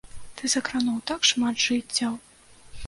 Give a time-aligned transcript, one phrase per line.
[0.39, 2.19] Ты закрануў так шмат жыццяў!